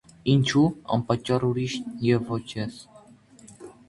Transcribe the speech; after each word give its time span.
-Ինչո՞ւ 0.31 0.61
անպատճառ 0.95 1.45
ուրիշն 1.49 1.91
և 2.07 2.23
ոչ 2.37 2.41
ես: 2.61 2.81